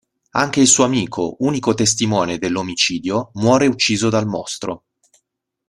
Anche 0.31 0.61
il 0.61 0.65
suo 0.67 0.83
amico, 0.83 1.35
unico 1.41 1.75
testimone 1.75 2.39
dell'omicidio, 2.39 3.29
muore 3.35 3.67
ucciso 3.67 4.09
dal 4.09 4.25
mostro. 4.25 4.85